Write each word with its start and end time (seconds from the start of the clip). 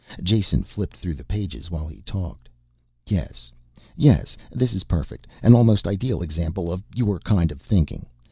Jason 0.23 0.63
flipped 0.63 0.97
through 0.97 1.13
the 1.13 1.23
pages 1.23 1.69
while 1.69 1.85
he 1.87 2.01
talked. 2.01 2.49
"Yes... 3.05 3.51
yes, 3.95 4.35
this 4.51 4.73
is 4.73 4.85
perfect. 4.85 5.27
An 5.43 5.53
almost 5.53 5.85
ideal 5.87 6.23
example 6.23 6.71
of 6.71 6.81
your 6.95 7.19
kind 7.19 7.51
of 7.51 7.61
thinking. 7.61 8.07